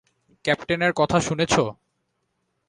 [0.45, 1.53] ক্যাপ্টেনের কথা শুনেছ।